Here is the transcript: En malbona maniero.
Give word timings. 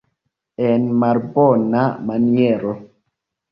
En 0.69 0.87
malbona 1.03 1.85
maniero. 2.09 2.75